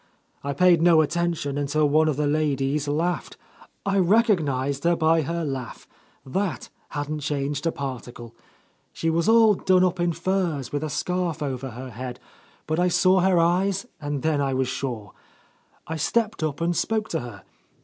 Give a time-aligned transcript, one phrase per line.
[0.43, 3.37] I paid no attention until one of the ladies laughed,
[3.85, 5.87] I recognized her by her laugh,—
[6.27, 6.41] ^^that 172!
[6.41, 6.71] A Lost
[7.29, 8.35] Lady hadn't changed a particle.
[8.93, 12.19] She was all done up in furs, with a scarf over her head,
[12.65, 15.13] but I saw her eyes, and then I was sure.
[15.85, 17.43] I stepped up and spoke to her.